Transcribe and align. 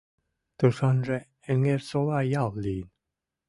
Тушанже 0.57 1.17
Эҥерсола 1.51 2.19
ял 2.41 2.51
лийын. 2.63 2.89